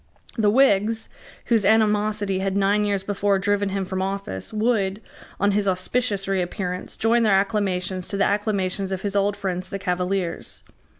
[0.35, 1.09] The Whigs,
[1.45, 4.99] whose animosity had nine years before driven him from office, would,
[5.39, 9.77] on his auspicious reappearance, join their acclamations to the acclamations of his old friends the
[9.77, 10.63] Cavaliers.